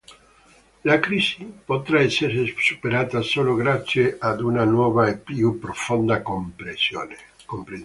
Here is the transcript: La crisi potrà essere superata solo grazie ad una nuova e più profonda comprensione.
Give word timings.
La 0.81 0.97
crisi 0.97 1.45
potrà 1.63 1.99
essere 2.01 2.51
superata 2.57 3.21
solo 3.21 3.53
grazie 3.53 4.17
ad 4.19 4.41
una 4.41 4.63
nuova 4.63 5.05
e 5.07 5.19
più 5.19 5.59
profonda 5.59 6.23
comprensione. 6.23 7.17